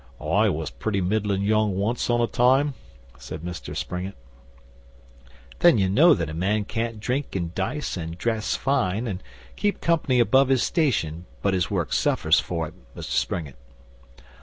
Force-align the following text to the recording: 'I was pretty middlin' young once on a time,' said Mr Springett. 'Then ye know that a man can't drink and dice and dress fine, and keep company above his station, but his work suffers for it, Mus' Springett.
'I 0.19 0.49
was 0.49 0.71
pretty 0.71 0.99
middlin' 0.99 1.43
young 1.43 1.77
once 1.77 2.09
on 2.09 2.21
a 2.21 2.25
time,' 2.25 2.73
said 3.19 3.41
Mr 3.41 3.77
Springett. 3.77 4.15
'Then 5.59 5.77
ye 5.77 5.87
know 5.89 6.15
that 6.15 6.27
a 6.27 6.33
man 6.33 6.65
can't 6.65 6.99
drink 6.99 7.35
and 7.35 7.53
dice 7.53 7.95
and 7.97 8.17
dress 8.17 8.55
fine, 8.55 9.05
and 9.05 9.21
keep 9.55 9.79
company 9.79 10.19
above 10.19 10.47
his 10.47 10.63
station, 10.63 11.27
but 11.43 11.53
his 11.53 11.69
work 11.69 11.93
suffers 11.93 12.39
for 12.39 12.67
it, 12.67 12.73
Mus' 12.95 13.05
Springett. 13.09 13.57